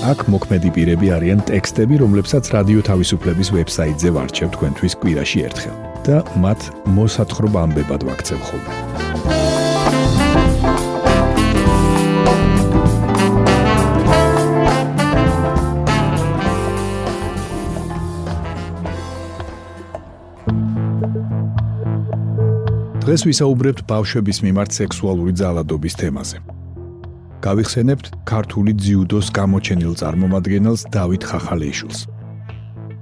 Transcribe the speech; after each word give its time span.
აქ 0.00 0.22
მოქმედი 0.32 0.70
პირები 0.72 1.10
არიან 1.12 1.42
ტექსტები, 1.44 1.98
რომლებსაც 2.00 2.48
რადიო 2.54 2.80
თავისუფლების 2.88 3.48
ვებსაიტზე 3.52 4.10
ვარჩევ 4.16 4.48
თქვენთვის 4.56 4.94
კვირაში 4.96 5.42
ერთხელ 5.44 5.76
და 6.06 6.16
მათ 6.40 6.60
მოსათხრობ 6.96 7.58
ამბებად 7.60 8.06
ვაქცევ 8.08 8.40
ხოლმე. 8.48 8.72
დღეს 23.04 23.26
ვისაუბრებთ 23.28 23.84
ბავშვების 23.90 24.38
მიმართ 24.48 24.70
სექსუალური 24.80 25.36
ძალადობის 25.36 25.94
თემაზე. 26.00 26.59
გავიხსენებთ 27.44 28.06
ქართული 28.28 28.72
ძიუდოს 28.76 29.26
გამოჩენილ 29.32 29.92
წარმომადგენელს 30.00 30.82
დავით 30.94 31.22
ხახალეიშვილს. 31.30 32.00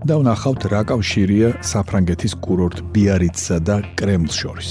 და 0.07 0.15
ვნახავთ 0.15 0.63
რა 0.73 0.83
კავშირია 0.89 1.49
საფრანგეთის 1.71 2.39
კურორტ 2.45 2.81
ბიარიცსა 2.95 3.57
და 3.67 3.77
კრემლს 3.99 4.35
შორის. 4.41 4.69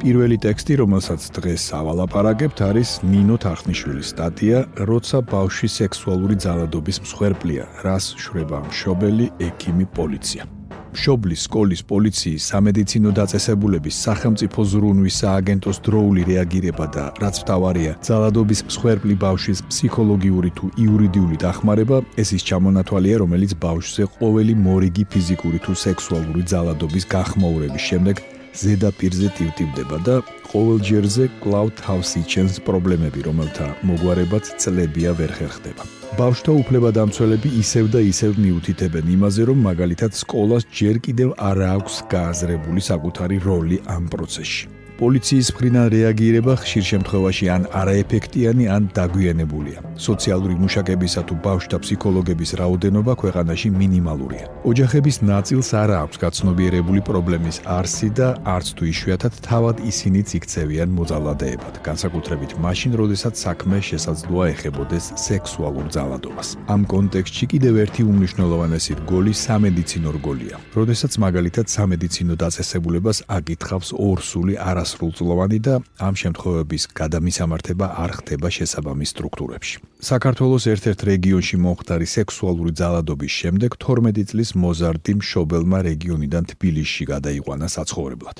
პირველი 0.00 0.36
ტექსტი, 0.40 0.74
რომელსაც 0.80 1.20
დღეს 1.36 1.64
ავალაპარაკებთ, 1.76 2.58
არის 2.64 2.90
ნინო 3.04 3.36
თახნიშვილის 3.44 4.12
სტატია 4.16 4.58
"როცა 4.88 5.18
ბავშვი 5.28 5.68
სექსუალური 5.76 6.36
ძალადობის 6.40 7.04
მსხვერპლია, 7.04 7.64
რას 7.84 8.16
შრება 8.16 8.58
მშობელი, 8.64 9.26
ექიმი, 9.48 9.86
პოლიცია". 9.98 10.48
მშობლის, 10.90 11.40
სკოლის, 11.46 11.80
პოლიციის, 11.92 12.46
სამედიცინო 12.50 13.10
დაწესებულების, 13.20 13.94
სახელმწიფო 14.06 14.60
ზრუნვის 14.72 15.14
სააგენტოს 15.22 15.78
დროული 15.86 16.20
რეაგირება 16.30 16.86
და 16.96 17.04
რაც 17.22 17.36
მთავარია, 17.44 17.92
ძალადობის 18.08 18.60
მსხვერპლი 18.66 19.14
ბავშვის 19.24 19.60
ფსიქოლოგიური 19.70 20.50
თუ 20.56 20.66
იურიდიული 20.84 21.36
დახმარება, 21.44 21.96
ეს 22.16 22.28
ის 22.36 22.42
ჩამონათვალია, 22.48 23.16
რომელიც 23.22 23.52
ბავშვზე 23.66 24.04
ყოველი 24.18 24.54
მორიგი 24.66 25.04
ფიზიკური 25.12 25.58
თუ 25.64 25.72
სექსუალური 25.86 26.42
ძალადობის 26.52 27.04
გახმოურების 27.14 27.84
შემდეგ 27.90 28.39
ზედაპირზე 28.56 29.28
ტივტივდება 29.38 29.98
და 30.06 30.16
ყოველ 30.50 30.78
ჯერზე 30.82 31.24
კლაუდ 31.42 31.76
ჰაუსი 31.86 32.22
ჩენს 32.26 32.58
პრობლემები, 32.66 33.20
რომელთა 33.28 33.66
მოგვარებაც 33.86 34.44
წლებია 34.58 35.14
ვერ 35.14 35.30
ხერხდება. 35.38 35.82
ბავშვთა 36.18 36.52
უფლებადამცველები 36.60 37.48
ისევ 37.62 37.84
და 37.94 38.00
ისევ 38.02 38.32
მიუთითებენ 38.42 39.06
იმაზე, 39.14 39.42
რომ 39.46 39.58
მაგალითად 39.70 40.10
სკოლას 40.22 40.66
ჯერ 40.74 40.98
კიდევ 41.06 41.28
არ 41.38 41.58
აქვს 41.78 41.94
გააზრებული 42.10 42.80
საკუთარი 42.90 43.36
როლი 43.46 43.78
ამ 43.86 44.10
პროცესში. 44.10 44.79
პოლიციის 45.00 45.48
მხრიდან 45.56 45.86
რეაგირება 45.96 46.54
ხშირ 46.60 46.84
შემთხვევაში 46.90 47.46
ან 47.56 47.62
არაეფექტიანი, 47.80 48.64
ან 48.68 48.82
დაგვიანებულია. 48.92 49.78
სოციალური 49.96 50.54
მუშაკებისა 50.60 51.20
თუ 51.28 51.34
ბავშვთა 51.46 51.76
ფსიქოლოგების 51.82 52.50
რაოდენობა 52.60 53.12
ქვეყანაში 53.22 53.68
მინიმალურია. 53.80 54.44
ოჯახების 54.70 55.16
ნაწილს 55.32 55.68
არ 55.82 55.90
აქვს 56.04 56.16
გაცნობიერებული 56.24 57.00
პრობლემის 57.08 57.56
არსი 57.78 58.08
და 58.18 58.28
არც 58.54 58.66
თუ 58.76 58.82
იშვიათად 58.92 59.34
თავად 59.48 59.76
ისინიც 59.90 60.28
იქცევიან 60.38 60.88
მოძალადეებად, 60.98 61.74
განსაკუთრებით 61.88 62.50
მაშინ, 62.64 62.92
როდესაც 63.00 63.34
საქმე 63.46 63.76
შესაძლოა 63.90 64.44
ეხებოდეს 64.52 65.04
სექსუალურ 65.16 65.86
ძალადობას. 65.96 66.48
ამ 66.74 66.80
კონტექსტში 66.84 67.44
კიდევ 67.52 67.74
ერთი 67.84 68.02
უმნიშვნელოვანესი 68.10 68.92
რგოლი 69.00 69.32
სამედიცინო 69.46 70.10
რგოლია. 70.18 70.56
როდესაც 70.76 71.12
მაგალითად 71.24 71.66
სამედიცინო 71.76 72.34
დაწესებულებას 72.44 73.18
აკითხავს 73.36 73.88
ორსული 73.96 74.54
არას 74.60 74.89
სრულწლოვანი 74.90 75.58
და 75.66 75.74
ამ 76.06 76.14
შემთხვევების 76.22 76.82
გადამისამართება 77.00 77.86
არ 78.04 78.10
ხდება 78.18 78.48
შესაბამის 78.56 79.12
სტრუქტურებში. 79.14 79.76
საქართველოს 80.10 80.64
ერთ-ერთ 80.72 81.00
რეგიონში 81.12 81.56
მომხდარი 81.64 82.06
სექსუალური 82.16 82.72
ძალადობის 82.80 83.32
შემდეგ 83.40 83.70
12 83.84 84.24
წლის 84.30 84.50
მოზარდი 84.62 85.12
მშობელმა 85.20 85.78
რეგიონიდან 85.90 86.44
თბილისში 86.52 87.04
გადაიყვანა 87.12 87.66
საცხოვრებლად. 87.76 88.36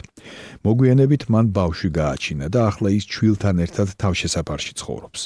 მოგვიანებით 0.66 1.22
მან 1.32 1.46
ბავშვი 1.56 1.90
გააჩინა 2.00 2.46
და 2.54 2.60
ახლა 2.70 2.88
ის 2.98 3.04
ჩვილთან 3.12 3.56
ერთად 3.64 3.88
თავშესაფარში 4.02 4.72
ცხოვრობს. 4.80 5.20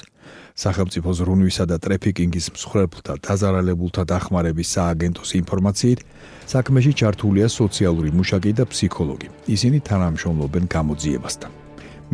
სახელმწიფო 0.54 1.10
ზრუნვისა 1.18 1.64
და 1.66 1.76
ტრეფიკინგის 1.82 2.46
მსხვერპლთა 2.54 3.14
დაზარალებულთა 3.26 4.02
დახმარების 4.06 4.68
სააგენტოს 4.78 5.30
ინფორმაციით, 5.42 6.00
საქმეში 6.46 6.92
ჩართულია 7.00 7.46
სოციალური 7.50 8.10
მუშაკი 8.14 8.52
და 8.54 8.64
ფსიქოლოგი. 8.70 9.28
ისინი 9.50 9.78
თანამშრომლობენ 9.90 10.64
გამოძიებასთან. 10.70 11.50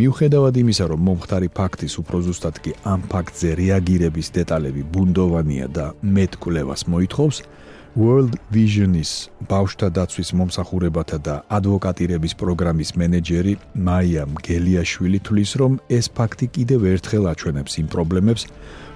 მიუხედავად 0.00 0.54
იმისა, 0.56 0.84
რომ 0.88 1.00
მომხდარი 1.08 1.48
ფაქტის 1.58 1.94
უფრო 2.00 2.18
ზუსტად 2.24 2.56
კი 2.64 2.72
ამ 2.92 3.00
ფაქტზე 3.12 3.48
რეაგირების 3.60 4.28
დეტალები 4.38 4.82
ბუნდოვანია 4.94 5.66
და 5.68 5.86
მეტკვლევას 6.00 6.82
მოითხოვს, 6.88 7.36
World 7.98 8.36
Vision-ის 8.54 9.26
ბავშვთა 9.50 9.88
დაცვის 9.90 10.28
მომსახურებათა 10.38 11.16
და 11.26 11.32
ადვოკატირების 11.50 12.36
პროგრამის 12.38 12.94
მენეჯერი 12.94 13.54
მაია 13.74 14.26
მგელიაშვილი 14.30 15.18
თვლის, 15.26 15.54
რომ 15.58 15.72
ეს 15.90 16.06
ფაქტი 16.06 16.46
კიდევ 16.54 16.86
ერთხელ 16.86 17.26
აჩვენებს 17.34 17.72
იმ 17.82 17.88
პრობლემებს, 17.90 18.46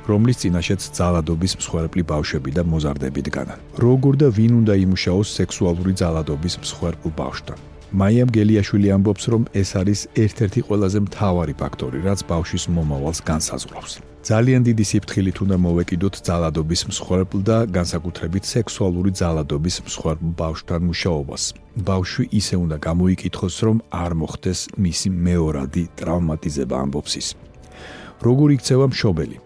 რომლის 0.06 0.40
წინაშეც 0.46 0.80
ძალადობის 0.94 1.52
მსხვერპლი 1.58 2.02
ბავშვები 2.06 2.50
და 2.54 2.62
მოზარდები 2.62 3.20
დგანან. 3.34 3.58
როგორ 3.82 4.14
და 4.22 4.28
ვინ 4.30 4.52
უნდა 4.62 4.74
იმუშაოს 4.86 5.28
სექსუალური 5.42 5.92
ძალადობის 5.98 6.54
მსხვერპლ 6.62 7.08
ბავშვთან? 7.18 7.58
მაია 7.98 8.24
მგელიაშვილი 8.30 8.88
ამბობს, 8.94 9.24
რომ 9.26 9.42
ეს 9.58 9.70
არის 9.74 10.00
ერთ-ერთი 10.14 10.60
ყველაზე 10.70 10.98
მთავარი 11.10 11.54
ფაქტორი, 11.58 11.98
რაც 12.06 12.20
ბავშვის 12.30 12.64
მომავალს 12.70 13.20
განსაზღვრავს. 13.26 14.13
ძალიან 14.24 14.62
დიდი 14.64 14.84
სიფრთხილით 14.88 15.38
უნდა 15.44 15.56
მოვეკიდოთ 15.60 16.14
ძალადობის 16.24 16.82
მსხვერპლ 16.88 17.40
და 17.44 17.56
განსაკუთრებით 17.76 18.44
სექსუალური 18.48 19.10
ძალადობის 19.20 19.76
მსხვერპლ 19.84 20.28
ბავშვთან 20.40 20.80
მუშაობას. 20.88 21.42
ბავშვი 21.88 22.24
ისე 22.40 22.56
უნდა 22.64 22.76
გამოიკითხოს, 22.88 23.56
რომ 23.68 23.76
არ 23.92 24.12
მოხდეს 24.20 24.60
მისი 24.84 25.08
მეორადი 25.26 25.84
ტრავმატიზება 26.00 26.74
ამბობს 26.84 27.12
ის. 27.20 27.28
როგორ 28.24 28.48
იქცევა 28.56 28.86
მშობელი? 28.92 29.36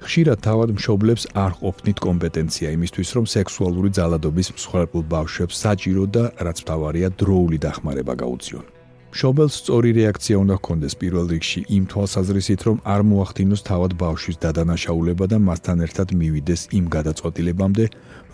ხშირად 0.00 0.38
თავად 0.48 0.70
მშობლებს 0.76 1.22
არ 1.44 1.52
ყოფნით 1.60 1.98
კომპეტენცია 2.06 2.68
იმისთვის, 2.76 3.08
რომ 3.16 3.24
სექსუალური 3.36 3.90
ძალადობის 3.98 4.48
მსხვერპლ 4.56 5.00
ბავშვებს 5.12 5.56
საჭირო 5.64 6.04
და 6.16 6.24
რაც 6.40 6.58
მთავარია, 6.64 7.08
დროული 7.20 7.58
დახმარება 7.60 8.14
გაუწიონ. 8.24 8.75
მშობელს 9.16 9.54
სწორი 9.62 9.90
რეაქცია 9.96 10.36
უნდა 10.44 10.54
ჰქონდეს 10.60 10.94
პირველ 11.00 11.26
რიგში 11.32 11.60
იმ 11.72 11.84
თვალსაზრისით, 11.88 12.60
რომ 12.68 12.76
არ 12.84 13.00
მოახდინოს 13.08 13.62
თავად 13.64 13.92
ბავშვის 13.96 14.36
დადანაშაულება 14.44 15.24
და 15.32 15.38
მასთან 15.40 15.78
ერთად 15.86 16.12
მივიდეს 16.20 16.62
იმ 16.76 16.84
გადაწყვეტილებამდე, 16.96 17.84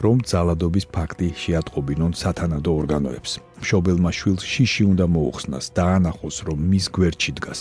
რომ 0.02 0.16
ძალადობის 0.32 0.86
ფაქტი 0.96 1.28
შეატყობინონ 1.42 2.12
სათანადო 2.18 2.70
ორგანოებს. 2.82 3.30
მშობელმა 3.62 4.10
შვილს 4.18 4.42
შიში 4.42 4.82
უნდა 4.90 5.06
მოუხსნას 5.14 5.66
და 5.70 5.84
ანახოს, 6.02 6.36
რომ 6.50 6.58
მის 6.70 6.86
გვერდში 6.98 7.32
დგას 7.38 7.60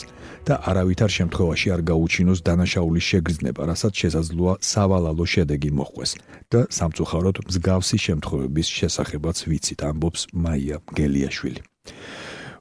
და 0.50 0.54
არავითარ 0.70 1.12
შემთხვევაში 1.18 1.68
არ 1.78 1.82
გაუჩინოს 1.92 2.40
დანაშაულის 2.42 3.06
შეგრძნება, 3.12 3.62
რასაც 3.70 3.94
შესაძლოა 4.02 4.54
სავალალო 4.66 5.26
შედეგი 5.34 5.72
მოხვდეს 5.78 6.12
და 6.50 6.60
სამწუხაროდ 6.78 7.38
მსგავსი 7.46 7.98
შემთხვევების 8.08 8.68
შესახებაც 8.82 9.38
ვიცით, 9.46 9.80
ამბობს 9.90 10.22
მაია 10.34 10.82
გელიაშვილი. 10.98 11.62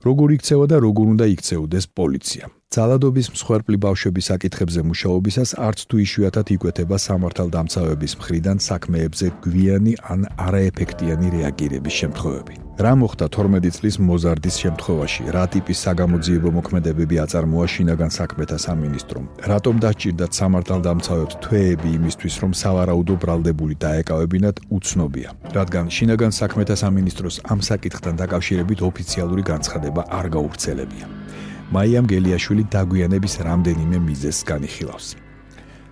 როგორ 0.06 0.36
იქცევა 0.36 0.64
და 0.72 0.76
როგორ 0.80 1.06
უნდა 1.14 1.26
იქცეოდეს 1.34 1.86
პოლიცია. 1.96 2.44
ძალადობის 2.70 3.32
მსხვერპლი 3.34 3.78
ბავშვების 3.82 4.28
საკითხებზე 4.30 4.82
მუშაობისას 4.86 5.52
არც 5.58 5.80
თუ 5.90 5.96
იშვიათად 6.06 6.50
იკვეთება 6.54 6.96
სამართალდამცავების 7.02 8.12
მხრიდან 8.20 8.58
საქმეებზე 8.62 9.26
გვიანი 9.42 9.94
ან 10.14 10.20
არაეფექტიანი 10.46 11.32
რეაგირების 11.34 11.94
შემთხვევები. 12.00 12.54
რა 12.86 12.92
მოხდა 13.00 13.26
12 13.26 13.74
წლის 13.74 13.96
მოზარდის 13.98 14.56
შემთხვევაში? 14.62 15.22
რა 15.34 15.44
ტიპის 15.50 15.78
საგამოძიებო 15.84 16.50
მოქმედებები 16.58 17.16
აწარმოა 17.24 17.66
შინაგან 17.74 18.10
საქმეთა 18.18 18.58
სამინისტრომ? 18.66 19.24
რატომ 19.50 19.74
დაჭირდათ 19.84 20.32
სამართალდამცავებს 20.40 21.34
თვეები 21.42 21.88
იმისთვის, 21.98 22.34
რომ 22.42 22.52
სავარაუდო 22.62 23.14
ბრალდებული 23.18 23.74
დაეკავებინათ 23.82 24.56
უცნობია? 24.70 25.28
რადგან 25.58 25.84
შინაგან 25.90 26.32
საქმეთა 26.38 26.76
სამინისტროს 26.86 27.36
ამ 27.50 27.58
საკითხთან 27.70 28.14
დაკავშირებით 28.22 28.78
ოფიციალური 28.90 29.42
განცხადება 29.42 30.02
არ 30.06 30.26
გაუვრცელებია. 30.38 31.06
მაიამ 31.70 32.06
გელიაშვილი 32.10 32.64
დაგვიანების 32.74 33.34
რამდენიმე 33.46 33.96
მიზეზს 34.08 34.42
განიხილავს. 34.50 35.08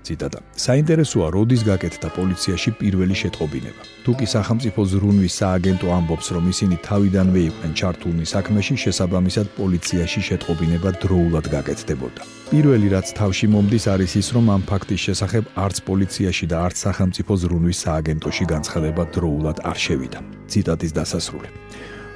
ციტატა: 0.08 0.40
საინტერესოა, 0.66 1.26
როდის 1.36 1.62
გაკეთდა 1.70 2.08
პოლიციაში 2.18 2.70
პირველი 2.80 3.14
შეტყობინება. 3.22 3.82
თუკი 4.04 4.26
სახელმწიფო 4.34 4.80
ზრუნვის 4.92 5.34
სააგენტო 5.40 5.86
ამბობს, 5.98 6.26
რომ 6.34 6.44
ისინი 6.52 6.76
თავიდანვე 6.88 7.40
იყვნენ 7.48 7.72
ჩართულნი 7.80 8.24
საქმეში, 8.34 8.74
შესაბამისად 8.84 9.46
პოლიციაში 9.58 10.20
შეტყობინება 10.28 10.90
დროულად 11.02 11.46
გაკეთდებოდა. 11.54 12.20
პირველი 12.52 12.88
რაც 12.94 13.06
თავში 13.18 13.46
მომდის 13.54 13.84
არის 13.94 14.12
ის, 14.20 14.28
რომ 14.34 14.44
ამ 14.54 14.62
ფაქტის 14.70 15.00
შესახებ 15.06 15.44
არც 15.64 15.76
პოლიციაში 15.88 16.44
და 16.50 16.56
არც 16.66 16.76
სახელმწიფო 16.86 17.32
ზრუნვის 17.42 17.78
სააგენტოში 17.84 18.44
განცხადება 18.52 19.02
დროულად 19.14 19.56
არ 19.70 19.78
შევიდა. 19.84 20.18
ციტატის 20.50 20.92
დასასრული. 20.98 21.48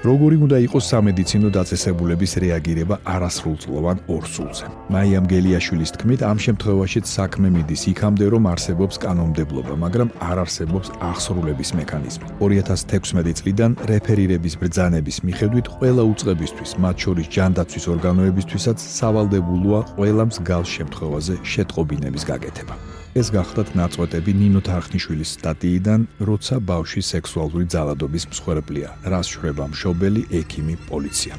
როგორი 0.02 0.36
უნდა 0.44 0.58
იყოს 0.66 0.84
სამედიცინო 0.92 1.48
დაწესებულების 1.54 2.32
რეაგირება 2.42 2.96
არასრულწლოვან 3.06 3.98
ორსულზე. 4.10 4.64
მაიამ 4.94 5.26
გელიაშვილის 5.30 5.90
თქმით, 5.94 6.20
ამ 6.26 6.38
შემთხვევაშიც 6.42 7.06
საქმე 7.06 7.48
მიდის 7.54 7.82
იქამდე, 7.92 8.24
რომ 8.34 8.42
არსებობს 8.52 8.96
კანონმდებლობა, 9.04 9.74
მაგრამ 9.84 10.08
არ 10.18 10.36
არსებობს 10.44 10.88
აღსრულების 11.10 11.70
მექანიზმი. 11.78 12.26
2016 12.42 13.38
წლიდან 13.38 13.70
რეფერირების 13.90 14.54
ბრძანების 14.58 15.16
მიხედვით 15.26 15.66
ყველა 15.76 16.02
უწყებისთვის, 16.12 16.70
მათ 16.82 16.96
შორის 17.04 17.26
ჯანდაცვის 17.36 17.84
ორგანოებისთვისაც 17.94 18.78
სავალდებულოა 18.98 19.80
ყველა 19.94 20.24
მსგავს 20.30 20.68
შემთხვევაზე 20.76 21.34
შეტყობინების 21.46 22.22
გაკეთება. 22.26 22.74
ეს 23.12 23.28
გახლდათ 23.28 23.74
ნაწყვეტები 23.76 24.32
ნინო 24.32 24.60
თარხნიშვილის 24.64 25.36
სტატიიდან, 25.36 26.06
როცა 26.28 26.56
ბავშვი 26.64 27.02
სექსუალური 27.12 27.66
ძალადობის 27.68 28.24
მსხვერპლია. 28.32 28.88
რას 29.04 29.26
შრება 29.36 29.68
მშობელი, 29.68 30.22
ექიმი, 30.40 30.76
პოლიცია. 30.88 31.36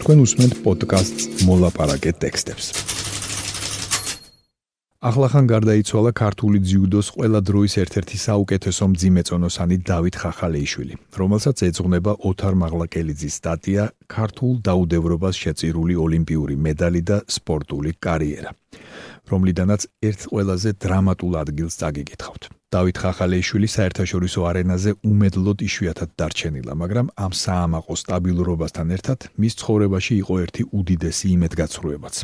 თქვენ 0.00 0.18
უსმენთ 0.24 0.54
პოდკასტს 0.64 1.44
მოლაპარაკე 1.44 2.12
ტექსტებს. 2.16 2.93
ახლახან 5.04 5.44
გარდაიცვალა 5.44 6.10
ქართული 6.16 6.58
ძიუდოს 6.64 7.10
ყველა 7.12 7.40
დროის 7.44 7.74
ერთ-ერთი 7.82 8.16
საუკეთესო 8.22 8.84
მძიმეწონოსანი 8.88 9.76
დავით 9.84 10.16
ხახალეიშვილი, 10.22 10.94
რომელსაც 11.20 11.56
ეძღვნება 11.68 12.12
ოთარ 12.24 12.56
მაღლაკელიძის 12.62 13.36
სტატია 13.36 13.84
ქართულ 14.08 14.54
დაუდევრობას 14.64 15.34
შეწირული 15.44 15.94
ოლიმპიური 16.06 16.56
მედალი 16.56 17.04
და 17.04 17.20
სპორტული 17.28 17.92
კარიერა, 18.00 18.56
რომლიდანაც 19.28 19.82
ერთ 20.08 20.20
ყველაზე 20.32 20.70
დრამატულ 20.80 21.32
ადგილს 21.44 21.74
წაგიკითხავთ. 21.84 22.42
დავით 22.74 22.96
ხახალეიშვილი 22.98 23.68
საერთაშორისო 23.70 24.40
არენაზე 24.50 24.90
უმედლოდ 25.06 25.58
იშვიათად 25.68 26.10
დარჩენილა, 26.18 26.72
მაგრამ 26.82 27.06
ამ 27.24 27.32
საამაყო 27.38 27.94
სტაბილურობასთან 28.02 28.88
ერთად 28.96 29.18
მის 29.38 29.54
ცხოვრებაში 29.60 30.14
იყო 30.22 30.34
ერთი 30.44 30.62
უდიდესი 30.78 31.26
იმედგაცრუებაც. 31.36 32.14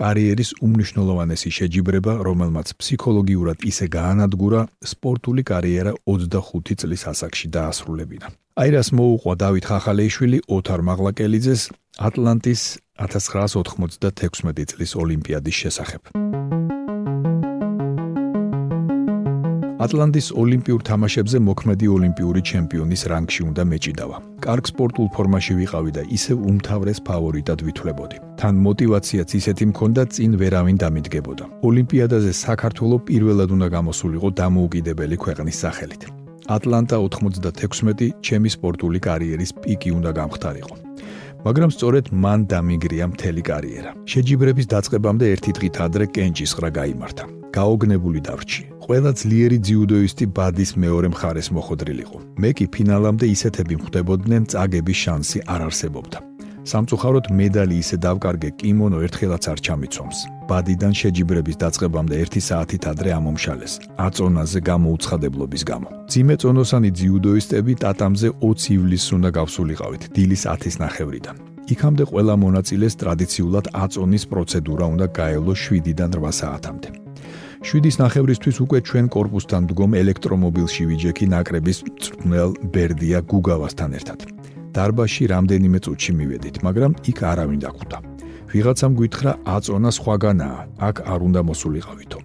კარიერის 0.00 0.50
უმნიშვნელოვანესი 0.66 1.50
შეჯიბრება, 1.58 2.12
რომელმაც 2.28 2.68
ფსიქოლოგიურად 2.76 3.58
ისე 3.70 3.86
გაანადგურა, 3.96 4.60
სპორტული 4.92 5.42
კარიერა 5.52 5.92
25 6.04 6.76
წლის 6.80 7.02
ასაკში 7.12 7.46
დაასრულებინა. 7.56 8.26
აი 8.60 8.68
რას 8.76 8.88
მოუყვა 8.96 9.32
დავით 9.42 9.64
ხახალეიშვილი 9.70 10.38
ოთარ 10.56 10.80
მაღლაკელიძეს 10.88 11.62
ატლანტის 12.08 12.62
1996 13.00 14.64
წლის 14.70 14.90
ოლიმპიადის 14.96 15.56
შესახებ. 15.62 16.02
ატლანტის 19.86 20.32
ოლიმპიურ 20.42 20.80
თამაშებზე 20.88 21.38
მოქმედი 21.46 21.86
ოლიმპიური 21.96 22.40
ჩემპიონის 22.50 23.02
რანგში 23.10 23.42
უნდა 23.50 23.62
მეჭიდავა. 23.70 24.16
კარგ 24.46 24.64
სპორტულ 24.70 25.06
ფორმაში 25.14 25.54
ვიყავი 25.60 25.90
და 25.96 26.02
ისევ 26.16 26.36
უმთავრეს 26.50 26.98
ფავორიტად 27.06 27.58
ვითვლებოდი. 27.66 28.16
თან 28.40 28.54
мотивაციაც 28.66 29.30
ისეთი 29.40 29.64
მქონდა, 29.70 30.02
წინ 30.14 30.30
ვერავინ 30.42 30.76
დამიდგებოდა. 30.82 31.44
ოლიმპიადაზე 31.68 32.32
საქართველო 32.46 32.96
პირველად 33.08 33.48
უნდა 33.56 33.68
გამოსულიყო 33.76 34.28
დამოუკიდებელი 34.40 35.16
ქვეყნის 35.24 35.56
სახელით. 35.62 36.02
ატლანტა 36.56 36.96
96 37.06 38.10
ჩემი 38.26 38.48
სპორტული 38.56 38.98
კარიერის 39.06 39.50
პიკი 39.62 39.90
უნდა 39.98 40.10
გამختارიყო. 40.18 40.74
მაგრამ 41.46 41.70
სწორედ 41.76 42.04
მან 42.22 42.40
დამიგრია 42.50 43.06
მთელი 43.14 43.42
კარიერა. 43.50 43.90
შეჯიბრების 44.12 44.66
დაწყებამდე 44.72 45.24
ერთი 45.34 45.50
დღით 45.56 45.76
ადრე 45.86 46.04
კენჭისყრა 46.16 46.68
გაიმართა. 46.78 47.24
გაოგნებული 47.58 48.20
დავრჩი. 48.28 48.75
ყველა 48.86 49.10
ძლიერი 49.18 49.58
ძიუდოისტი 49.66 50.26
ბადის 50.30 50.70
მეორე 50.78 51.08
მხარეს 51.10 51.48
მოხვედრილიყო. 51.50 52.18
მე 52.38 52.50
კი 52.54 52.64
ფინალამდე 52.74 53.26
ისეთები 53.34 53.74
მხვდებოდნენ 53.82 54.42
წაგების 54.52 54.98
შანსი 55.02 55.38
არ 55.54 55.60
არსებობდა. 55.66 56.18
სამწუხაროდ 56.70 57.26
მედალი 57.38 57.76
ისე 57.82 57.96
დავკარგე 58.06 58.50
კიმონო 58.60 58.98
ერთხელაც 59.06 59.44
არ 59.52 59.58
ჩამიცვამს. 59.66 60.18
ბადიდან 60.50 60.92
შეჯიბრების 61.00 61.56
დაწყებამდე 61.62 62.14
1 62.22 62.42
საათით 62.48 62.82
ადრე 62.92 63.10
ამომშალეს. 63.18 63.72
აწონაზე 64.06 64.60
გამოუცხადებლობის 64.70 65.62
გამო. 65.70 65.88
ძიმე 66.12 66.34
წონოსანი 66.42 66.90
ძიუდოისტები 66.98 67.72
ტატამზე 67.82 68.28
20 68.38 68.70
ივლისს 68.76 69.08
უნდა 69.16 69.30
გავსულიყავით 69.38 70.02
დილის 70.14 70.42
10-ის 70.46 70.76
ნახევრიდან. 70.84 71.36
იქამდე 71.74 72.04
ყველა 72.10 72.34
მონაწილეს 72.44 72.94
ტრადიციულად 73.02 73.66
აწონის 73.84 74.24
პროცედურა 74.30 74.84
უნდა 74.94 75.06
გაელოს 75.18 75.58
7-დან 75.66 76.10
8 76.14 76.32
საათამდე. 76.40 77.05
შვიდის 77.66 77.96
ნახევრისთვის 78.02 78.56
უკვე 78.64 78.78
ჩვენ 78.88 79.06
корпуსთან 79.14 79.62
მდგომ 79.66 79.90
ელექტრომობილში 80.02 80.82
ვიჯექი 80.90 81.26
ნაკრების 81.34 81.78
მწვრთნელ 81.86 82.50
ბერდია 82.74 83.18
გუგავასთან 83.30 83.90
ერთად. 83.98 84.18
დარბაზში 84.76 85.24
რამდენიმე 85.32 85.78
წუთში 85.84 86.12
მივედით, 86.18 86.56
მაგრამ 86.66 86.92
იქ 87.10 87.18
არავინ 87.32 87.60
დაგხვდა. 87.64 87.96
ვიღაცამ 88.52 88.92
გითხრა 89.00 89.32
აწონა 89.56 89.90
სხვაგანაა, 89.98 90.60
აქ 90.88 90.96
არ 91.12 91.20
უნდა 91.28 91.40
მოსულიყავითო. 91.50 92.18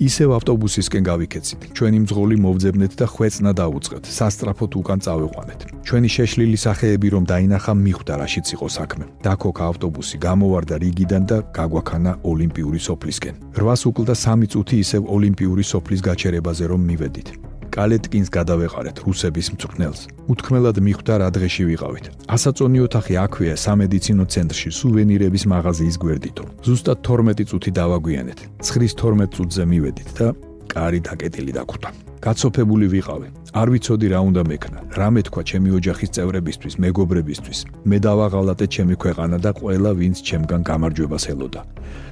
ისევ 0.00 0.28
ავტობუსისკენ 0.38 1.02
გავიქეცით. 1.06 1.60
ჩვენი 1.76 1.98
მძღოლი 2.04 2.36
მოვძებნეთ 2.44 2.92
და 2.98 3.06
ხვეწნა 3.14 3.50
დაუწყეთ. 3.60 4.02
სასტრაფოდ 4.18 4.70
უკან 4.80 4.98
წავიყვანეთ. 5.04 5.60
ჩვენი 5.86 6.08
შეშლილი 6.16 6.58
სახეები 6.58 7.08
რომ 7.14 7.24
დაინახა 7.30 7.72
მიხვდა 7.74 8.14
რაშიც 8.18 8.46
იყო 8.54 8.66
საქმე. 8.78 9.04
დაქოქა 9.22 9.64
ავტობუსი, 9.70 10.16
გამოვარდა 10.26 10.74
რიგიდან 10.82 11.22
და 11.30 11.38
გაგვაქანა 11.54 12.12
ოლიმპიური 12.24 12.80
სოფლისკენ. 12.88 13.34
8 13.54 13.86
უკლდა 13.90 14.14
3 14.14 14.46
წუთი 14.50 14.76
ისევ 14.84 15.02
ოლიმპიური 15.06 15.62
სოფლის 15.62 16.00
გაჩერებაზე 16.02 16.64
რომ 16.72 16.80
მივედით. 16.90 17.43
კალეტკინს 17.74 18.28
გადავეყარეთ 18.30 18.96
რუსების 19.02 19.46
მწვრთნელს. 19.54 20.00
უთქმელად 20.30 20.76
მიხვდა 20.86 21.14
რა 21.20 21.28
დღეში 21.34 21.62
ვიყავით. 21.70 22.06
ასაწონი 22.34 22.78
ოთახი 22.86 23.14
აქვეა 23.24 23.56
სამედიცინო 23.66 24.24
ცენტრში, 24.30 24.68
სუვენირების 24.78 25.44
მაღაზიის 25.52 25.96
გვერდითო. 25.98 26.44
ზუსტად 26.66 26.98
12 27.02 27.44
წუთი 27.50 27.70
დავაგვიანეთ. 27.80 28.38
9:12 28.62 29.30
წუთზე 29.34 29.62
მივედით 29.72 30.08
და 30.18 30.26
კარი 30.70 31.00
დაკეტილი 31.02 31.52
დაგვხვდა. 31.58 31.88
გაცოფებული 32.24 32.86
ვიყავი. 32.94 33.43
არ 33.54 33.68
ვიცოდი 33.70 34.06
რა 34.10 34.20
უნდა 34.28 34.42
მექნა. 34.50 34.78
რა 34.98 35.08
მეთქვა 35.14 35.42
ჩემი 35.50 35.70
ოჯახის 35.78 36.10
წევრებისთვის, 36.16 36.74
მეგობრებისთვის. 36.84 37.58
მე 37.86 37.98
დავაღალატე 38.06 38.66
ჩემი 38.74 38.94
ქვეყანა 39.02 39.36
და 39.38 39.50
ყველა 39.60 39.90
ვინც 39.94 40.16
ჩემგან 40.28 40.60
გამარჯვებას 40.70 41.24
ელოდა. 41.32 41.60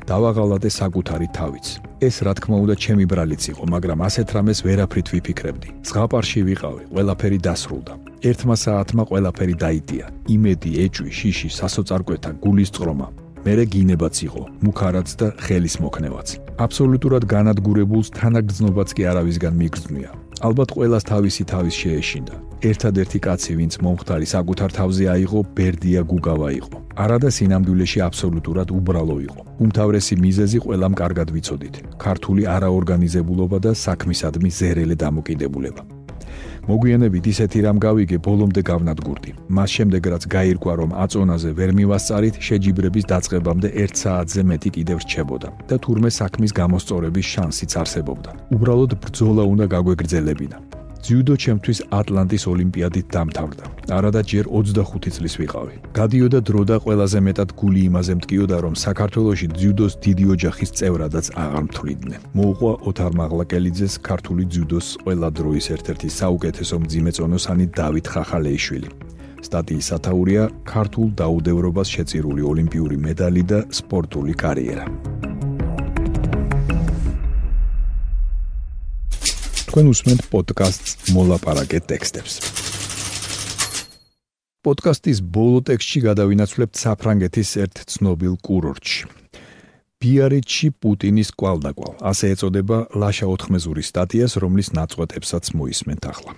დავაღალატე 0.07 0.69
საკუთარი 0.71 1.29
თავიც. 1.39 1.67
ეს 2.07 2.17
რა 2.23 2.33
თქმა 2.39 2.57
უნდა 2.63 2.75
ჩემი 2.85 3.05
ბრალიც 3.11 3.43
იყო, 3.53 3.65
მაგრამ 3.75 3.99
ასეთ 4.07 4.29
რამეს 4.37 4.59
ვერაფრით 4.67 5.07
ვიფიქრებდი. 5.13 5.69
ზღაპარში 5.89 6.41
ვიყავი, 6.49 6.83
ყველაფერი 6.95 7.39
დასრულდა. 7.47 7.93
ერთმა 8.31 8.57
საათმა 8.65 9.03
ყველაფერი 9.11 9.55
დაიტია. 9.65 10.05
იმედი, 10.37 10.71
ეჭვი, 10.85 11.11
შიში, 11.19 11.49
სასოწარკვეთა, 11.59 12.31
გულის 12.45 12.71
წყრომა, 12.75 13.07
მერე 13.47 13.65
გინებაც 13.75 14.17
იყო, 14.27 14.43
მუქარაც 14.63 15.09
და 15.19 15.27
ხელის 15.45 15.75
მოქნევაც. 15.83 16.29
აბსოლუტურად 16.65 17.23
განადგურებულს 17.35 18.09
თანაგზნობაც 18.19 18.89
კი 18.95 19.03
არავისგან 19.11 19.55
მიგზნია. 19.63 20.22
ალბათ 20.43 20.69
ყოველას 20.75 21.05
თავისი 21.07 21.43
თავის 21.53 21.75
შეეშინდა. 21.83 22.35
ერთადერთი 22.71 23.19
კაცი, 23.27 23.53
ვინც 23.59 23.75
მომხდარი 23.85 24.27
საკუთარ 24.35 24.71
თავზე 24.79 25.05
აიღო, 25.15 25.41
ბერდია 25.57 26.03
გუგავა 26.11 26.49
იყო. 26.61 26.77
არადა 27.03 27.29
სინამდვილეში 27.37 27.99
აბსოლუტურად 28.09 28.69
უბრალო 28.79 29.17
იყო. 29.29 29.41
უმთავრესი 29.65 30.15
მიზეზი 30.25 30.59
ყველამ 30.65 30.95
კარგად 31.01 31.29
ვიცოდით. 31.35 31.75
ქართული 32.05 32.43
არაორგანიზებულობა 32.57 33.59
და 33.67 33.73
საქმისადმი 33.87 34.51
ზერელე 34.59 34.95
დამოკიდებულება. 35.05 36.02
მოგვიანებით 36.69 37.25
ისეთი 37.33 37.59
რამ 37.67 37.79
გავიგე, 37.83 38.17
ბოლომდე 38.27 38.63
გავნადგურდი. 38.71 39.31
მას 39.57 39.71
შემდეგ 39.77 40.03
რაც 40.13 40.23
გაირკვა, 40.35 40.73
რომ 40.81 40.91
აწონაზე 41.05 41.51
ვერ 41.59 41.71
მივასწარით, 41.79 42.35
შეჯიბრების 42.47 43.05
დაწყებამდე 43.13 43.69
1 43.85 43.95
საათზე 44.03 44.43
მეტი 44.51 44.71
კიდევ 44.77 44.97
რჩებოდა 45.05 45.49
და 45.69 45.77
თურმე 45.85 46.11
საქმის 46.21 46.53
გამოსწორების 46.61 47.27
შანსიც 47.33 47.73
არსებობდა. 47.83 48.31
უბრალოდ 48.55 48.91
ბრძოლა 49.03 49.43
უნდა 49.53 49.67
გაგვეგრძელებინა. 49.75 50.82
ძიუდო 51.03 51.35
ჩემთვის 51.45 51.79
ატლანტის 51.99 52.45
ოლიმპიადით 52.53 53.07
დამთავრდა. 53.15 53.65
არადა 53.99 54.21
ჯერ 54.31 54.45
25 54.47 55.11
წლის 55.17 55.35
ვიყავი. 55.43 55.75
გადიოდა 55.99 56.41
დრო 56.49 56.63
და 56.71 56.77
ყველაზე 56.85 57.19
მეტად 57.27 57.51
გული 57.59 57.81
იმაზე 57.91 58.13
მტკიოდა, 58.19 58.57
რომ 58.65 58.75
საქართველოში 58.87 59.47
ძიუდოს 59.59 59.93
დიდი 60.07 60.25
ოჯახის 60.35 60.71
წევრადაც 60.79 61.27
აღარ 61.43 61.63
მთვლიდნენ. 61.69 62.21
მოუყვა 62.39 62.73
ოთარ 62.89 63.13
მაღლაკელიძეს 63.21 63.95
ქართული 64.09 64.45
ძიუდოს 64.53 64.87
ყველა 65.03 65.29
დროის 65.39 65.67
ერთ-ერთი 65.75 66.09
საუკეთესო 66.21 66.77
მძიმეწონოსანი 66.85 67.67
დავით 67.79 68.07
ხახალეიშვილი. 68.13 68.89
სტატიის 69.43 69.87
სათაურია 69.91 70.43
ქართულ 70.73 71.09
დაუდევრობას 71.19 71.89
შეწირული 71.95 72.43
ოლიმპიური 72.53 72.97
მედალი 73.07 73.43
და 73.43 73.59
სპორტული 73.75 74.35
კარიერა. 74.39 74.87
თქვენ 79.73 79.87
უსმენთ 79.89 80.27
პოდკასტს 80.29 81.17
მოლაპარაკე 81.17 81.79
ტექსტებს. 81.89 82.35
პოდკასტის 84.61 85.25
ბოლო 85.33 85.65
ტექსტში 85.65 86.03
გადავინაცვლებთ 86.13 86.77
საფრანგეთის 86.77 87.51
ერთ 87.65 87.81
ცნობილ 87.89 88.37
კურორტში. 88.45 89.09
ბიარიჩი 89.97 90.69
პუტინის 90.77 91.33
კვალდაკვალ, 91.33 92.05
ასე 92.05 92.37
ეწოდება 92.37 92.93
ლაშა 92.93 93.33
4-მეზური 93.33 93.81
სტატიას, 93.81 94.37
რომლის 94.45 94.77
ნაწყვეტებსაც 94.77 95.57
მოისმენთ 95.57 96.05
ახლა. 96.05 96.37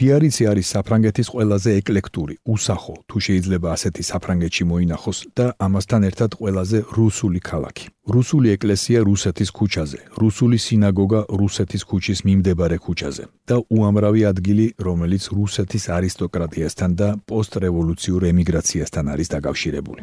ბიარიცი 0.00 0.44
არის 0.52 0.66
საფრანგეთის 0.74 1.28
ყველაზე 1.32 1.70
ეკლექტური, 1.80 2.34
უსახო, 2.54 2.94
თუ 3.08 3.16
შეიძლება 3.26 3.68
ასეთი 3.76 4.02
საფრანგეთში 4.10 4.64
მოინახოს 4.70 5.18
და 5.36 5.46
ამასთან 5.66 6.02
ერთად 6.08 6.30
ყველაზე 6.40 6.78
რუსული 6.98 7.40
ქალაქი. 7.50 7.86
რუსული 8.16 8.48
ეკლესია 8.56 8.98
რუსეთის 9.06 9.50
ქუჩაზე, 9.58 9.98
რუსული 10.22 10.56
სინაგოგა 10.58 11.20
რუსეთის 11.40 11.82
ქუჩის 11.90 12.18
მიმდებარე 12.26 12.76
ქუჩაზე 12.84 13.24
და 13.48 13.56
უამრავი 13.76 14.22
ადგილი, 14.32 14.66
რომელიც 14.88 15.22
რუსეთის 15.38 15.84
არისტოკრატიასთან 15.98 16.90
და 17.00 17.08
პოსტრევოლუციურ 17.30 18.22
ემიგრაციასთან 18.32 19.04
არის 19.12 19.28
დაკავშირებული. 19.36 20.02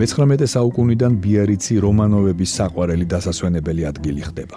მე-19 0.00 0.46
საუკუნიდან 0.48 1.16
ბიარიცი 1.20 1.74
რომანოვების 1.84 2.52
საყვარელი 2.56 3.06
დასასვენებელი 3.12 3.82
ადგილი 3.84 4.22
ხდება. 4.28 4.56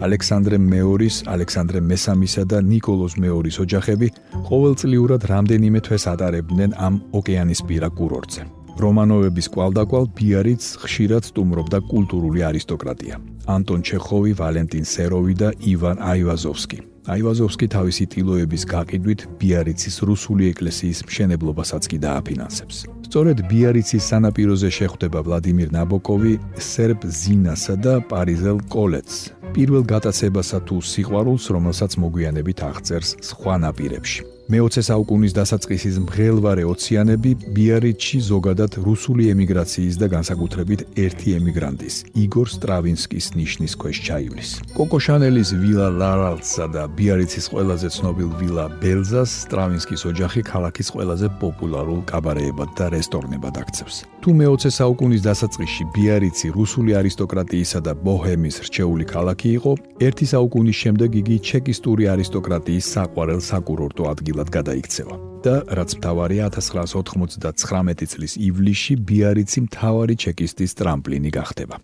ალექსანდრე 0.00 0.56
მეორის, 0.64 1.16
ალეksandრე 1.28 1.80
მესამისა 1.90 2.42
და 2.48 2.58
نيكოლოზ 2.64 3.12
მეორის 3.20 3.56
ოჯახები 3.64 4.08
ყოველწლიურად 4.48 5.22
რამდენიმე 5.32 5.78
თვეს 5.84 6.04
ატარებდნენ 6.14 6.70
ამ 6.86 6.94
ოკეანისპირა 7.18 7.88
კურორტზე. 7.98 8.42
რომანოვების 8.80 9.46
კვალდაკვალ 9.52 10.04
ბიარიც 10.16 10.62
ხშირად 10.80 11.22
სტუმრობდა 11.30 11.78
კულტურული 11.92 12.40
არისტოკრატია. 12.48 13.14
ანტონ 13.44 13.80
ჩეხოვი, 13.88 14.32
ვალენტინ 14.40 14.84
სეროვი 14.94 15.34
და 15.42 15.48
ივან 15.72 15.96
აივაზოვსკი. 16.12 16.78
აივაზოვსკი 17.12 17.66
თავისი 17.76 18.04
ტილოების 18.12 18.62
გაყიდვით 18.72 19.20
ბიარიცის 19.40 19.96
რუსული 20.08 20.44
ეკლესიის 20.52 20.98
მშენებლობასაც 21.08 21.82
კი 21.90 21.96
დააფინანსებს. 22.04 22.97
სწორედ 23.08 23.38
ბიარიცის 23.48 24.04
სანაპიროზე 24.12 24.68
შეხვდება 24.68 25.22
ვლადიმირ 25.24 25.70
ნაბოკოვი, 25.72 26.34
სერბ 26.60 27.08
ზინასა 27.08 27.80
და 27.80 27.94
პარიზელ 28.04 28.60
კოლეტს. 28.68 29.32
პირველ 29.56 29.88
გატაცებასა 29.88 30.58
თუ 30.68 30.76
სიყვარულს, 30.92 31.44
რომელსაც 31.56 31.96
მოგვიანებით 32.04 32.58
აღწერს 32.68 33.16
სხვა 33.32 33.54
ნაპირებში. 33.64 34.37
მე-20 34.48 34.80
საუკუნის 34.86 35.34
დასაწყისის 35.36 35.96
მღელვარე 36.06 36.62
ოციანები 36.64 37.30
ბიარიჩი 37.52 38.18
ზოგადად 38.24 38.78
რუსული 38.80 39.26
ემიგრაციის 39.34 39.98
და 40.00 40.06
განსაკუთრებით 40.08 40.84
ერთი 41.04 41.34
ემიგრანტის 41.36 41.96
იგორ 42.24 42.48
სტრავინსკის 42.56 43.26
ნიშნის 43.36 43.74
ქვეშ 43.76 43.96
ჩაივლის. 44.08 44.50
კოკო 44.72 44.98
შანელის 45.04 45.52
ვილა 45.52 45.88
ლარალსა 46.00 46.66
და 46.72 46.88
ბიარიცის 46.96 47.46
ყველაზე 47.52 47.88
ცნობილ 47.92 48.30
ვილა 48.40 48.64
ბელზას 48.80 49.30
სტრავინსკის 49.44 50.02
ოჯახი 50.16 50.40
ქალაქის 50.48 50.88
ყველაზე 50.96 51.28
პოპულარულ 51.44 52.00
კაბარეებად 52.08 52.70
და 52.72 52.86
რესტორნებად 52.96 53.52
აქცევს. 53.52 53.96
თუ 54.24 54.30
მე-20 54.32 54.72
საუკუნის 54.80 55.22
დასაწყისში 55.28 55.84
ბიარიცი 55.92 56.46
რუსული 56.56 56.96
არისტოკრატიისა 56.96 57.78
და 57.84 57.92
ბოჰემის 58.00 58.56
რჩეული 58.64 59.04
ქალაქი 59.04 59.48
იყო, 59.60 59.72
ერთი 60.08 60.26
საუკუნის 60.32 60.76
შემდეგ 60.82 61.10
იგი 61.20 61.36
ჩეკისტური 61.48 62.04
არისტოკრატიის 62.16 62.86
საყვარელ 62.96 63.40
საკურორტო 63.44 64.02
ადგილად 64.08 64.37
ადგილად 64.38 64.50
გადაიქცევა. 64.54 65.16
და 65.38 65.62
რაც 65.70 65.90
მთავარია 65.98 66.50
1999 66.50 68.10
წლის 68.10 68.32
ივლისში 68.42 68.94
ბიარიცი 69.06 69.60
მთავარი 69.70 70.14
ჩეკისტის 70.18 70.74
ტრამპლინი 70.74 71.30
გახდება. 71.30 71.78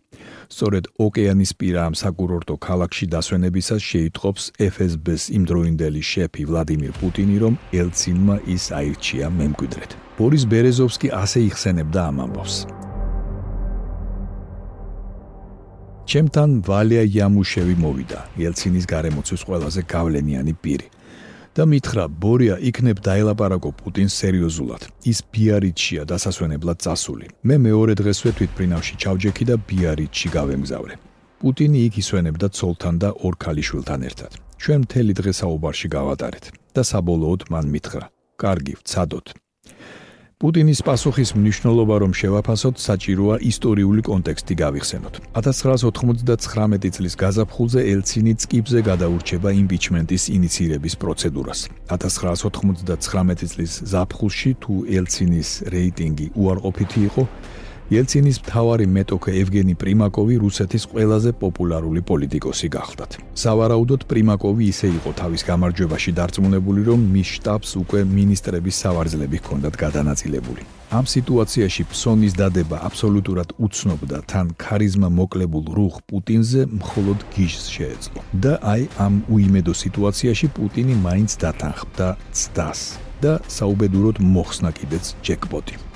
სწორედ 0.51 0.85
ოკეანისპირა 0.99 1.81
ამ 1.87 1.95
საკურორტო 1.95 2.55
ქალაქში 2.59 3.07
დასვენებისას 3.15 3.83
შეიტყობს 3.91 4.43
FSB-ს 4.59 5.31
იმდროინდელი 5.39 6.03
შეფი 6.03 6.43
ვლადიმირ 6.51 6.93
პუტინი, 6.99 7.37
რომ 7.45 7.55
ელცინმა 7.81 8.37
ის 8.55 8.65
აირჩია 8.75 9.27
მემკვიდრედ. 9.39 9.91
ბორის 10.19 10.45
ბერეზოვსკი 10.51 11.09
ასე 11.23 11.39
იხსენებდა 11.49 12.01
ამ 12.11 12.17
ამბავს. 12.27 12.57
ჩემთან 16.11 16.51
ვალია 16.67 17.03
იამუშევი 17.07 17.75
მოვიდა, 17.81 18.21
ელცინის 18.47 18.85
გარემოცვის 18.93 19.43
ყველაზე 19.47 19.81
გავლენიანი 19.95 20.55
პირი. 20.63 20.87
და 21.55 21.63
მითხრა 21.71 22.05
ბორია 22.23 22.57
იქნებ 22.69 22.99
დაელაპარაკო 23.07 23.71
პუტინს 23.79 24.15
სერიოზულად. 24.23 24.83
ის 25.11 25.19
ბიარიჩია 25.33 26.03
დასასვენებლად 26.11 26.79
წასული. 26.85 27.27
მე 27.49 27.57
მეორე 27.67 27.95
დღესვე 28.01 28.31
თვითფრინავში 28.39 28.95
ჩავჯექი 29.03 29.45
და 29.51 29.57
ბიარიჩი 29.69 30.29
გავემგზავრე. 30.37 30.95
პუტინი 31.41 31.79
იქ 31.87 31.95
ისვენებდა 32.03 32.47
ცოლთან 32.59 32.95
და 33.03 33.09
ორ 33.25 33.35
ქალიშვილთან 33.45 34.01
ერთად. 34.09 34.33
ჩვენ 34.63 34.79
მთელი 34.85 35.13
დღე 35.21 35.33
საუბარში 35.41 35.89
გავატარეთ. 35.97 36.45
და 36.75 36.83
საბოლოოდ 36.91 37.41
მან 37.53 37.67
მითხრა. 37.75 38.05
კარგი 38.43 38.75
ვცადოთ 38.83 39.27
პუტინის 40.45 40.83
პასუხის 40.85 41.31
მნიშვნელობა 41.41 41.97
რომ 42.05 42.13
შევაფასოთ, 42.21 42.77
საჭიროა 42.77 43.37
ისტორიული 43.49 44.03
კონტექსტი 44.05 44.55
გავიხსენოთ. 44.61 45.15
1999 45.41 46.93
წლის 46.93 47.15
გაზაფხულზე 47.23 47.81
ელცინი 47.93 48.33
წკიბზე 48.45 48.81
გადაურჩება 48.85 49.49
იმპიჩმენტის 49.63 50.23
ინიციირების 50.37 50.95
პროცედურას. 51.01 51.61
1999 51.89 53.49
წლის 53.49 53.73
ზაფხულში 53.89 54.51
თუ 54.61 54.75
ელცინის 54.85 55.49
რეიტინგი 55.73 56.27
უარყოფითი 56.37 57.01
იყო, 57.09 57.23
ელცინის 57.93 58.41
მთავარი 58.41 58.87
მეტოქე 58.89 59.33
ევგენი 59.45 59.75
პრიმაკოვი 59.77 60.35
რუსეთის 60.41 60.85
ყველაზე 60.89 61.31
პოპულარული 61.37 62.01
პოლიტიკოსი 62.01 62.69
გახლდათ. 62.73 63.13
სავარაუდოდ 63.37 64.09
პრიმაკოვი 64.09 64.65
ისე 64.73 64.89
იყო 64.99 65.11
თავის 65.21 65.43
გამარჯვებაში 65.45 66.11
დარწმუნებული, 66.17 66.81
რომ 66.89 67.01
მის 67.13 67.29
შტაბს 67.37 67.71
უკვე 67.85 68.01
მინისტრების 68.09 68.75
სავარძლები 68.85 69.37
ჰქონდათ 69.45 69.75
გადანაწილებული. 69.85 70.63
ამ 70.97 71.05
სიტუაციაში 71.05 71.83
ფსონის 71.93 72.33
დადება 72.41 72.77
აბსოლუტურად 72.89 73.49
უცნობ 73.61 74.01
და 74.09 74.19
თან 74.33 74.47
ქარიზმა 74.57 75.09
მოკლებულ 75.21 75.65
რუხ 75.77 75.95
პუტინზე 76.09 76.61
მხოლოდ 76.81 77.19
გიჟს 77.37 77.65
შეეძლო. 77.77 78.21
და 78.33 78.53
აი 78.73 78.83
ამ 78.97 79.15
უიმედო 79.29 79.73
სიტუაციაში 79.85 80.47
პუტინი 80.57 80.95
მაინც 81.07 81.31
დათანხმდა 81.43 82.09
ცდას 82.33 82.81
და 83.21 83.33
საუბედუროდ 83.49 84.17
მოხსნა 84.25 84.71
კიდეც 84.73 85.05
ჯეკპოტი. 85.27 85.94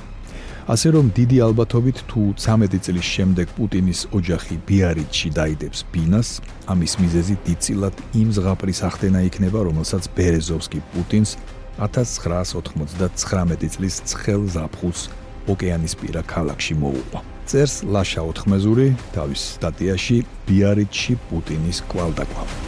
ასე 0.68 0.90
რომ 0.92 1.06
დიდი 1.16 1.38
ალბათობით 1.48 2.04
თუ 2.12 2.22
13 2.37 2.76
წლის 2.84 3.06
შემდეგ 3.16 3.46
პუტინის 3.56 4.00
ოჯახი 4.12 4.56
ბიარიჩში 4.68 5.30
დაიდებს 5.38 5.80
ბინას, 5.94 6.44
ამის 6.68 6.92
მიზეზი 7.00 7.37
დიდწილად 7.46 7.96
იმ 8.20 8.28
ზღაპრის 8.37 8.80
ახდენა 8.84 9.20
იქნება, 9.32 9.64
რომელსაც 9.64 10.12
ბერეზოვსკი 10.12 10.80
პუტინს 10.92 11.30
1999 11.80 13.72
წლის 13.72 13.94
ცხელ 14.12 14.42
ზაფხულს 14.52 15.08
ოკეანისპირა 15.48 16.22
ქალაქში 16.28 16.75
მოუყვა. 16.84 17.20
წერს 17.48 17.88
ლაშა 17.88 18.28
4-მეზური 18.28 18.92
თავის 19.16 19.40
სტატიაში 19.56 20.20
ბიარიჩში 20.44 21.16
პუტინის 21.32 21.80
კვალდაკვალ. 21.88 22.67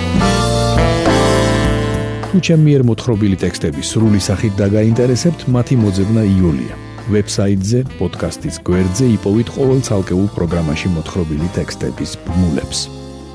თუ 2.31 2.39
ჩემი 2.47 2.63
მიერ 2.63 2.83
მოთხრობილი 2.87 3.37
ტექსტები 3.43 3.81
სრული 3.83 4.19
სახით 4.23 4.53
დაგაინტერესებთ, 4.55 5.41
მათი 5.51 5.75
მოძებნა 5.83 6.23
იულია. 6.31 6.77
ვებსაიტზე, 7.11 7.79
პოდკასტის 7.99 8.55
გვერდზე 8.63 9.05
იპოვეთ 9.19 9.47
ყოველ 9.51 9.79
ცალკეულ 9.83 10.27
პროგრამაში 10.39 10.95
მოთხრობილი 10.95 11.47
ტექსტების 11.59 12.11
ბმულებს. 12.23 12.79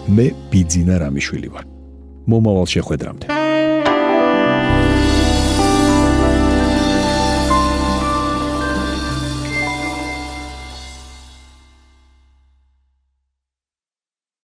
მე 0.09 0.27
ბიძინა 0.49 0.97
რამიშვილი 1.05 1.49
ვარ. 1.53 1.65
მომავალ 2.25 2.67
შეხვედრამდე. 2.73 3.36